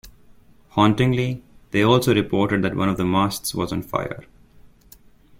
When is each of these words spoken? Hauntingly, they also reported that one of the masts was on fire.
Hauntingly, 0.75 1.43
they 1.69 1.83
also 1.83 2.11
reported 2.15 2.63
that 2.63 2.75
one 2.75 2.89
of 2.89 2.97
the 2.97 3.05
masts 3.05 3.53
was 3.53 3.71
on 3.71 3.83
fire. 3.83 4.25